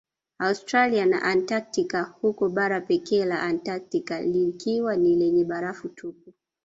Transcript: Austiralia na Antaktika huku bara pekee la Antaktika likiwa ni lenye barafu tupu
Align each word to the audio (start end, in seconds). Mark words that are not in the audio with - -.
Austiralia 0.39 1.05
na 1.05 1.21
Antaktika 1.23 2.01
huku 2.03 2.49
bara 2.49 2.81
pekee 2.81 3.25
la 3.25 3.41
Antaktika 3.41 4.21
likiwa 4.21 4.95
ni 4.95 5.15
lenye 5.15 5.45
barafu 5.45 5.89
tupu 5.89 6.33